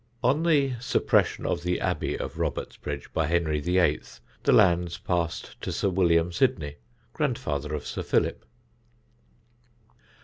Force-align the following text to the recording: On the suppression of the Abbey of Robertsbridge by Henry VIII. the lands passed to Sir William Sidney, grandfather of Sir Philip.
On 0.23 0.41
the 0.41 0.73
suppression 0.79 1.45
of 1.45 1.61
the 1.61 1.79
Abbey 1.79 2.17
of 2.17 2.39
Robertsbridge 2.39 3.13
by 3.13 3.27
Henry 3.27 3.59
VIII. 3.59 4.01
the 4.41 4.51
lands 4.51 4.97
passed 4.97 5.61
to 5.61 5.71
Sir 5.71 5.89
William 5.89 6.31
Sidney, 6.31 6.77
grandfather 7.13 7.75
of 7.75 7.85
Sir 7.85 8.01
Philip. 8.01 8.43